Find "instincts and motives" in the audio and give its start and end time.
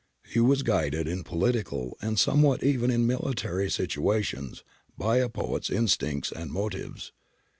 5.69-7.11